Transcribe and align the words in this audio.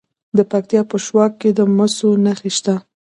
د 0.37 0.39
پکتیا 0.51 0.81
په 0.91 0.97
شواک 1.05 1.33
کې 1.41 1.49
د 1.57 1.59
مسو 1.77 2.09
نښې 2.25 2.51
شته. 2.57 2.75